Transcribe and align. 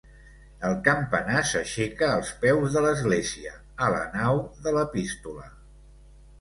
El 0.69 0.71
campanar 0.87 1.43
s'aixeca 1.49 2.09
als 2.15 2.33
peus 2.45 2.79
de 2.79 2.83
l'església, 2.87 3.55
a 3.89 3.93
la 3.99 4.03
nau 4.19 4.43
de 4.67 4.77
l'Epístola. 4.81 5.49